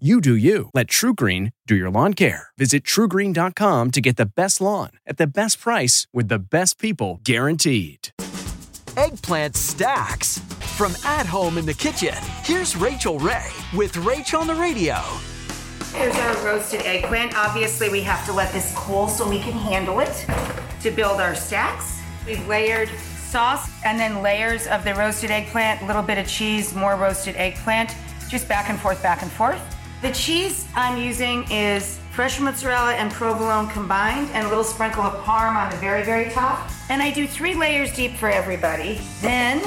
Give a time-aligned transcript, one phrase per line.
[0.00, 0.70] You do you.
[0.74, 2.48] Let TruGreen do your lawn care.
[2.58, 7.20] Visit trugreen.com to get the best lawn at the best price with the best people
[7.22, 8.08] guaranteed.
[8.96, 10.40] Eggplant stacks.
[10.74, 14.96] From at home in the kitchen, here's Rachael Ray with Rach on the radio.
[15.92, 17.36] Here's our roasted eggplant.
[17.36, 20.26] Obviously, we have to let this cool so we can handle it
[20.80, 22.00] to build our stacks.
[22.26, 26.74] We've layered sauce and then layers of the roasted eggplant, a little bit of cheese,
[26.74, 27.94] more roasted eggplant,
[28.28, 29.60] just back and forth, back and forth.
[30.04, 35.14] The cheese I'm using is fresh mozzarella and provolone combined and a little sprinkle of
[35.24, 36.68] parm on the very, very top.
[36.90, 39.00] And I do three layers deep for everybody.
[39.22, 39.62] Then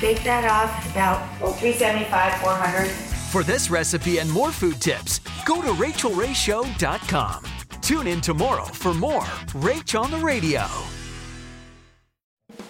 [0.00, 2.88] bake that off at about well, 375, 400.
[3.30, 7.44] For this recipe and more food tips, go to rachaelrayshow.com.
[7.82, 9.20] Tune in tomorrow for more
[9.60, 10.64] Rach on the Radio.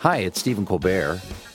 [0.01, 1.21] Hi, it's Stephen Colbert,